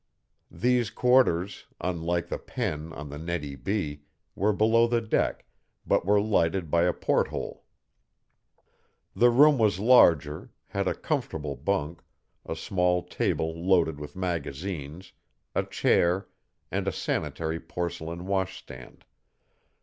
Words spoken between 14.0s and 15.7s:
magazines, a